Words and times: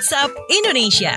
WhatsApp 0.00 0.32
Indonesia. 0.48 1.12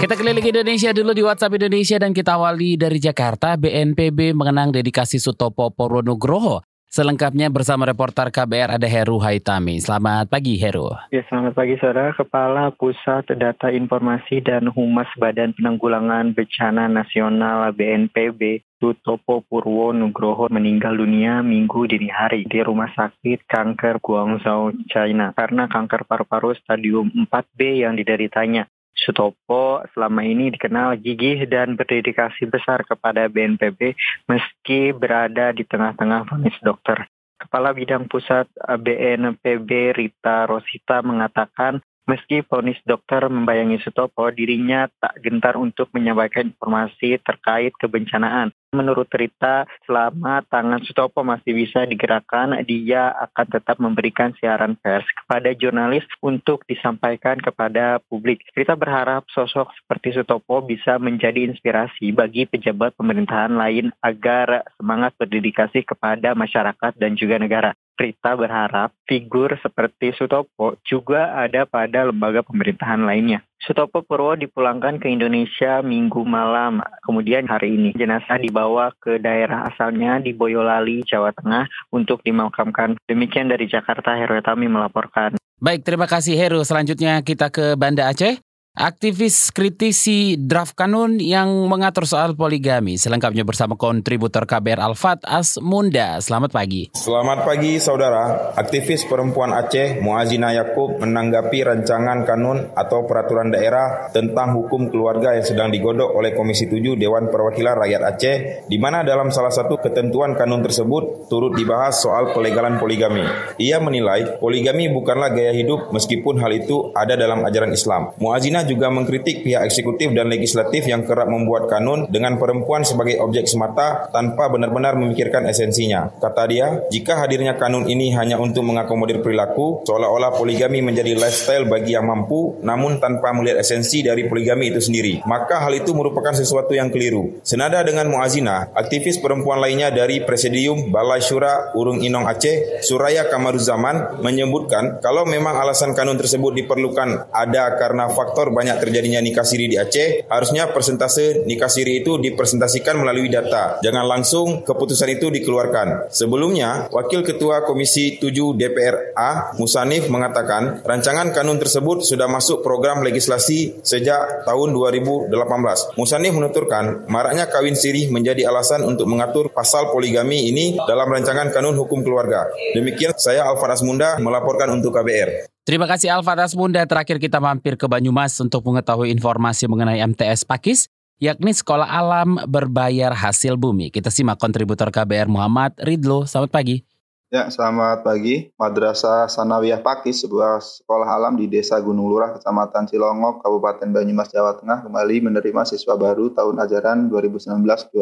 Kita 0.00 0.16
keliling 0.16 0.40
Indonesia 0.40 0.88
dulu 0.96 1.12
di 1.12 1.20
WhatsApp 1.20 1.60
Indonesia 1.60 2.00
dan 2.00 2.16
kita 2.16 2.40
awali 2.40 2.80
dari 2.80 2.96
Jakarta. 2.96 3.60
BNPB 3.60 4.32
mengenang 4.32 4.72
dedikasi 4.72 5.20
Sutopo 5.20 5.68
Purwonugroho. 5.68 6.64
Selengkapnya 6.88 7.52
bersama 7.52 7.84
reporter 7.84 8.32
KBR 8.32 8.80
ada 8.80 8.88
Heru 8.88 9.20
Haitami. 9.20 9.84
Selamat 9.84 10.32
pagi 10.32 10.56
Heru. 10.56 10.88
Ya, 11.12 11.20
selamat 11.28 11.52
pagi 11.52 11.76
saudara. 11.76 12.16
Kepala 12.16 12.72
Pusat 12.72 13.36
Data 13.36 13.68
Informasi 13.68 14.40
dan 14.40 14.64
Humas 14.72 15.12
Badan 15.20 15.52
Penanggulangan 15.60 16.32
Bencana 16.32 16.88
Nasional 16.88 17.68
BNPB 17.76 18.64
Sutopo 18.78 19.42
Purwo 19.42 19.90
Nugroho 19.90 20.46
meninggal 20.54 20.94
dunia 20.94 21.42
minggu 21.42 21.90
dini 21.90 22.06
hari 22.06 22.46
di 22.46 22.62
Rumah 22.62 22.94
Sakit 22.94 23.42
Kanker 23.50 23.98
Guangzhou, 23.98 24.70
China 24.86 25.34
karena 25.34 25.66
kanker 25.66 26.06
paru-paru 26.06 26.54
stadium 26.54 27.10
4B 27.26 27.82
yang 27.82 27.98
dideritanya. 27.98 28.70
Sutopo 28.94 29.82
selama 29.90 30.22
ini 30.22 30.54
dikenal 30.54 30.94
gigih 31.02 31.42
dan 31.50 31.74
berdedikasi 31.74 32.46
besar 32.46 32.86
kepada 32.86 33.26
BNPB 33.26 33.98
meski 34.30 34.94
berada 34.94 35.50
di 35.50 35.66
tengah-tengah 35.66 36.30
vonis 36.30 36.54
dokter. 36.62 37.02
Kepala 37.34 37.74
Bidang 37.74 38.06
Pusat 38.06 38.46
BNPB 38.62 39.70
Rita 39.90 40.46
Rosita 40.46 41.02
mengatakan 41.02 41.82
Meski 42.08 42.40
vonis 42.40 42.80
dokter 42.88 43.20
membayangi 43.28 43.84
Sutopo, 43.84 44.32
dirinya 44.32 44.88
tak 44.96 45.20
gentar 45.20 45.60
untuk 45.60 45.92
menyampaikan 45.92 46.56
informasi 46.56 47.20
terkait 47.20 47.76
kebencanaan. 47.76 48.48
Menurut 48.72 49.12
Rita, 49.12 49.68
selama 49.84 50.40
tangan 50.48 50.80
Sutopo 50.88 51.20
masih 51.20 51.52
bisa 51.52 51.84
digerakkan, 51.84 52.56
dia 52.64 53.12
akan 53.12 53.46
tetap 53.52 53.76
memberikan 53.76 54.32
siaran 54.40 54.80
pers 54.80 55.04
kepada 55.20 55.52
jurnalis 55.52 56.08
untuk 56.24 56.64
disampaikan 56.64 57.44
kepada 57.44 58.00
publik. 58.08 58.40
Rita 58.56 58.72
berharap 58.72 59.28
sosok 59.28 59.68
seperti 59.76 60.16
Sutopo 60.16 60.64
bisa 60.64 60.96
menjadi 60.96 61.44
inspirasi 61.44 62.16
bagi 62.16 62.48
pejabat 62.48 62.96
pemerintahan 62.96 63.52
lain 63.52 63.92
agar 64.00 64.64
semangat 64.80 65.12
berdedikasi 65.20 65.84
kepada 65.84 66.32
masyarakat 66.32 66.96
dan 66.96 67.20
juga 67.20 67.36
negara. 67.36 67.76
Rita 67.98 68.38
berharap 68.38 68.94
figur 69.10 69.58
seperti 69.58 70.14
Sutopo 70.14 70.78
juga 70.86 71.34
ada 71.34 71.66
pada 71.66 72.06
lembaga 72.06 72.46
pemerintahan 72.46 73.02
lainnya. 73.02 73.42
Sutopo 73.58 74.06
Purwo 74.06 74.38
dipulangkan 74.38 75.02
ke 75.02 75.10
Indonesia 75.10 75.82
minggu 75.82 76.22
malam. 76.22 76.78
Kemudian 77.02 77.50
hari 77.50 77.74
ini 77.74 77.90
jenazah 77.98 78.38
dibawa 78.38 78.94
ke 79.02 79.18
daerah 79.18 79.66
asalnya 79.66 80.22
di 80.22 80.30
Boyolali, 80.30 81.02
Jawa 81.02 81.34
Tengah 81.34 81.66
untuk 81.90 82.22
dimakamkan. 82.22 82.94
Demikian 83.10 83.50
dari 83.50 83.66
Jakarta, 83.66 84.14
Heru 84.14 84.38
Etami 84.38 84.70
melaporkan. 84.70 85.34
Baik, 85.58 85.82
terima 85.82 86.06
kasih 86.06 86.38
Heru. 86.38 86.62
Selanjutnya 86.62 87.18
kita 87.26 87.50
ke 87.50 87.74
Banda 87.74 88.06
Aceh. 88.06 88.38
Aktivis 88.78 89.50
kritisi 89.50 90.38
draft 90.38 90.78
kanun 90.78 91.18
yang 91.18 91.66
mengatur 91.66 92.06
soal 92.06 92.38
poligami. 92.38 92.94
Selengkapnya 92.94 93.42
bersama 93.42 93.74
kontributor 93.74 94.46
KBR 94.46 94.78
Alfat 94.78 95.26
Asmunda. 95.26 96.22
Selamat 96.22 96.54
pagi. 96.54 96.86
Selamat 96.94 97.42
pagi 97.42 97.82
saudara. 97.82 98.54
Aktivis 98.54 99.02
perempuan 99.02 99.50
Aceh 99.50 99.98
Muazina 99.98 100.54
Yakub 100.54 100.94
menanggapi 100.94 101.58
rancangan 101.66 102.22
kanun 102.22 102.70
atau 102.70 103.02
peraturan 103.02 103.50
daerah 103.50 104.14
tentang 104.14 104.54
hukum 104.54 104.94
keluarga 104.94 105.34
yang 105.34 105.42
sedang 105.42 105.74
digodok 105.74 106.14
oleh 106.14 106.38
Komisi 106.38 106.70
7 106.70 106.94
Dewan 106.94 107.34
Perwakilan 107.34 107.82
Rakyat 107.82 108.02
Aceh 108.14 108.36
di 108.70 108.78
mana 108.78 109.02
dalam 109.02 109.34
salah 109.34 109.50
satu 109.50 109.82
ketentuan 109.82 110.38
kanun 110.38 110.62
tersebut 110.62 111.26
turut 111.26 111.50
dibahas 111.58 111.98
soal 111.98 112.30
pelegalan 112.30 112.78
poligami. 112.78 113.26
Ia 113.58 113.82
menilai 113.82 114.38
poligami 114.38 114.86
bukanlah 114.86 115.34
gaya 115.34 115.50
hidup 115.50 115.90
meskipun 115.90 116.38
hal 116.38 116.54
itu 116.54 116.94
ada 116.94 117.18
dalam 117.18 117.42
ajaran 117.42 117.74
Islam. 117.74 118.14
Muazina 118.22 118.67
juga 118.68 118.92
mengkritik 118.92 119.40
pihak 119.40 119.64
eksekutif 119.64 120.12
dan 120.12 120.28
legislatif 120.28 120.84
yang 120.84 121.08
kerap 121.08 121.32
membuat 121.32 121.66
kanun 121.72 122.04
dengan 122.12 122.36
perempuan 122.36 122.84
sebagai 122.84 123.16
objek 123.24 123.48
semata 123.48 124.12
tanpa 124.12 124.52
benar-benar 124.52 125.00
memikirkan 125.00 125.48
esensinya. 125.48 126.12
Kata 126.20 126.44
dia, 126.44 126.84
jika 126.92 127.24
hadirnya 127.24 127.56
kanun 127.56 127.88
ini 127.88 128.12
hanya 128.12 128.36
untuk 128.36 128.68
mengakomodir 128.68 129.24
perilaku, 129.24 129.82
seolah-olah 129.88 130.36
poligami 130.36 130.84
menjadi 130.84 131.16
lifestyle 131.16 131.64
bagi 131.64 131.96
yang 131.96 132.04
mampu, 132.04 132.60
namun 132.60 133.00
tanpa 133.00 133.32
melihat 133.32 133.64
esensi 133.64 134.04
dari 134.04 134.28
poligami 134.28 134.68
itu 134.68 134.84
sendiri, 134.84 135.24
maka 135.24 135.64
hal 135.64 135.72
itu 135.72 135.96
merupakan 135.96 136.36
sesuatu 136.36 136.76
yang 136.76 136.92
keliru. 136.92 137.40
Senada 137.40 137.80
dengan 137.80 138.12
Muazina, 138.12 138.68
aktivis 138.76 139.16
perempuan 139.22 139.62
lainnya 139.62 139.88
dari 139.88 140.20
Presidium 140.20 140.92
Balai 140.92 141.24
Syura 141.24 141.72
Urung 141.72 142.04
Inong 142.04 142.28
Aceh, 142.28 142.84
Suraya 142.84 143.30
Kamaruzaman, 143.30 144.20
menyebutkan 144.20 144.98
kalau 144.98 145.24
memang 145.24 145.56
alasan 145.56 145.94
kanun 145.94 146.18
tersebut 146.18 146.52
diperlukan 146.58 147.30
ada 147.30 147.78
karena 147.78 148.10
faktor 148.10 148.50
banyak 148.58 148.82
terjadinya 148.82 149.22
nikah 149.22 149.46
siri 149.46 149.70
di 149.70 149.78
Aceh, 149.78 150.26
harusnya 150.26 150.74
persentase 150.74 151.46
nikah 151.46 151.70
siri 151.70 152.02
itu 152.02 152.18
dipresentasikan 152.18 152.98
melalui 152.98 153.30
data. 153.30 153.78
Jangan 153.78 154.02
langsung 154.02 154.66
keputusan 154.66 155.14
itu 155.14 155.30
dikeluarkan. 155.30 156.10
Sebelumnya, 156.10 156.90
Wakil 156.90 157.22
Ketua 157.22 157.62
Komisi 157.62 158.18
7 158.18 158.58
DPR 158.58 159.14
A, 159.14 159.54
Musanif 159.54 160.10
mengatakan, 160.10 160.82
rancangan 160.82 161.30
kanun 161.30 161.62
tersebut 161.62 162.02
sudah 162.02 162.26
masuk 162.26 162.66
program 162.66 163.06
legislasi 163.06 163.78
sejak 163.86 164.42
tahun 164.42 164.74
2018. 164.74 165.94
Musanif 165.94 166.34
menuturkan, 166.34 167.06
maraknya 167.06 167.46
kawin 167.46 167.78
siri 167.78 168.10
menjadi 168.10 168.50
alasan 168.50 168.82
untuk 168.82 169.06
mengatur 169.06 169.54
pasal 169.54 169.94
poligami 169.94 170.50
ini 170.50 170.74
dalam 170.88 171.06
rancangan 171.06 171.54
kanun 171.54 171.78
hukum 171.78 172.02
keluarga. 172.02 172.50
Demikian 172.74 173.14
saya 173.14 173.46
Alfaras 173.46 173.86
Munda 173.86 174.18
melaporkan 174.18 174.74
untuk 174.74 174.96
KBR. 174.96 175.57
Terima 175.68 175.84
kasih 175.84 176.08
Alfatas 176.08 176.56
Munda. 176.56 176.80
Terakhir 176.88 177.20
kita 177.20 177.44
mampir 177.44 177.76
ke 177.76 177.84
Banyumas 177.84 178.32
untuk 178.40 178.64
mengetahui 178.64 179.12
informasi 179.12 179.68
mengenai 179.68 180.00
MTS 180.00 180.48
Pakis, 180.48 180.88
yakni 181.20 181.52
Sekolah 181.52 181.84
Alam 181.84 182.40
Berbayar 182.48 183.12
Hasil 183.12 183.60
Bumi. 183.60 183.92
Kita 183.92 184.08
simak 184.08 184.40
kontributor 184.40 184.88
KBR 184.88 185.28
Muhammad 185.28 185.76
Ridlo. 185.76 186.24
Selamat 186.24 186.56
pagi. 186.56 186.80
Ya, 187.28 187.44
selamat 187.52 188.08
pagi. 188.08 188.48
Madrasah 188.56 189.28
Sanawiyah 189.28 189.84
Pakis, 189.84 190.24
sebuah 190.24 190.64
sekolah 190.64 191.04
alam 191.04 191.36
di 191.36 191.44
Desa 191.44 191.76
Gunung 191.76 192.08
Lurah, 192.08 192.32
Kecamatan 192.32 192.88
Cilongok, 192.88 193.44
Kabupaten 193.44 193.84
Banyumas, 193.92 194.32
Jawa 194.32 194.56
Tengah, 194.56 194.88
kembali 194.88 195.28
menerima 195.28 195.60
siswa 195.68 196.00
baru 196.00 196.32
tahun 196.32 196.56
ajaran 196.56 197.12
2019-2020 197.12 197.92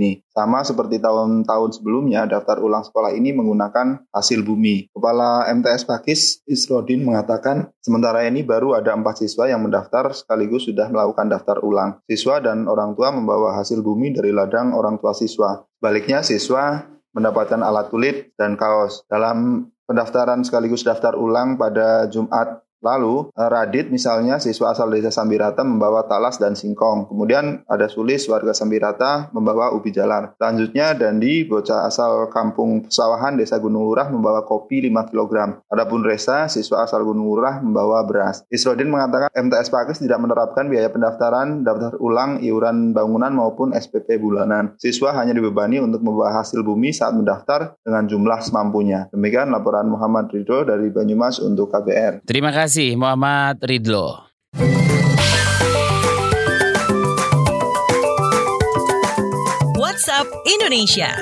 ini. 0.00 0.24
Sama 0.32 0.64
seperti 0.64 0.96
tahun-tahun 1.04 1.76
sebelumnya, 1.76 2.24
daftar 2.24 2.64
ulang 2.64 2.80
sekolah 2.80 3.12
ini 3.12 3.36
menggunakan 3.36 4.08
hasil 4.08 4.40
bumi. 4.40 4.88
Kepala 4.96 5.52
MTS 5.52 5.84
Pakis, 5.84 6.40
Isrodin, 6.48 7.04
mengatakan 7.04 7.68
sementara 7.84 8.24
ini 8.24 8.40
baru 8.40 8.80
ada 8.80 8.96
empat 8.96 9.28
siswa 9.28 9.44
yang 9.44 9.60
mendaftar 9.60 10.08
sekaligus 10.16 10.72
sudah 10.72 10.88
melakukan 10.88 11.28
daftar 11.28 11.60
ulang. 11.60 12.00
Siswa 12.08 12.40
dan 12.40 12.64
orang 12.64 12.96
tua 12.96 13.12
membawa 13.12 13.60
hasil 13.60 13.84
bumi 13.84 14.16
dari 14.16 14.32
ladang 14.32 14.72
orang 14.72 14.96
tua 14.96 15.12
siswa. 15.12 15.68
Baliknya, 15.84 16.24
siswa 16.24 16.92
mendapatkan 17.12 17.60
alat 17.60 17.88
tulis 17.92 18.32
dan 18.36 18.56
kaos. 18.56 19.04
Dalam 19.08 19.68
pendaftaran 19.86 20.44
sekaligus 20.44 20.84
daftar 20.84 21.16
ulang 21.16 21.60
pada 21.60 22.08
Jumat 22.08 22.64
Lalu 22.82 23.30
eh, 23.32 23.48
Radit 23.48 23.88
misalnya 23.88 24.42
siswa 24.42 24.74
asal 24.74 24.90
desa 24.90 25.14
Sambirata 25.14 25.62
membawa 25.62 26.04
talas 26.10 26.36
dan 26.42 26.58
singkong. 26.58 27.06
Kemudian 27.06 27.62
ada 27.70 27.86
Sulis 27.86 28.26
warga 28.26 28.50
Sambirata 28.50 29.30
membawa 29.30 29.70
ubi 29.70 29.94
jalar. 29.94 30.34
Selanjutnya 30.36 30.98
Dandi 30.98 31.46
bocah 31.46 31.86
asal 31.86 32.26
kampung 32.28 32.90
pesawahan 32.90 33.38
desa 33.38 33.62
Gunung 33.62 33.86
Lurah 33.86 34.10
membawa 34.10 34.42
kopi 34.42 34.82
5 34.90 35.14
kg. 35.14 35.62
Adapun 35.70 36.02
Resa 36.02 36.50
siswa 36.50 36.82
asal 36.82 37.06
Gunung 37.06 37.30
Lurah 37.30 37.62
membawa 37.62 38.02
beras. 38.02 38.42
Isrodin 38.50 38.90
mengatakan 38.90 39.30
MTS 39.30 39.70
Pakis 39.70 40.02
tidak 40.02 40.18
menerapkan 40.18 40.66
biaya 40.66 40.90
pendaftaran, 40.90 41.62
daftar 41.62 41.94
ulang, 42.02 42.42
iuran 42.42 42.90
bangunan 42.90 43.30
maupun 43.30 43.70
SPP 43.70 44.18
bulanan. 44.18 44.74
Siswa 44.82 45.14
hanya 45.14 45.30
dibebani 45.30 45.78
untuk 45.78 46.02
membawa 46.02 46.42
hasil 46.42 46.66
bumi 46.66 46.90
saat 46.90 47.14
mendaftar 47.14 47.78
dengan 47.86 48.10
jumlah 48.10 48.42
semampunya. 48.42 49.06
Demikian 49.14 49.54
laporan 49.54 49.86
Muhammad 49.86 50.34
Ridho 50.34 50.66
dari 50.66 50.90
Banyumas 50.90 51.38
untuk 51.38 51.70
KBR. 51.70 52.26
Terima 52.26 52.50
kasih 52.50 52.71
kasih 52.72 52.96
Muhammad 52.96 53.60
Ridlo. 53.68 54.32
WhatsApp 59.76 60.24
Indonesia. 60.48 61.12